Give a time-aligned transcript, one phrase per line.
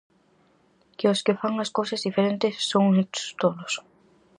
[0.97, 3.73] Que os que fan as cousas diferentes son uns tolos.